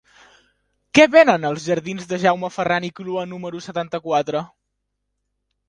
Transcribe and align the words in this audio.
Què 0.99 1.05
venen 1.15 1.45
als 1.49 1.65
jardins 1.73 2.09
de 2.13 2.19
Jaume 2.25 2.51
Ferran 2.57 2.89
i 2.89 2.91
Clua 3.01 3.29
número 3.37 3.63
setanta-quatre? 3.69 4.45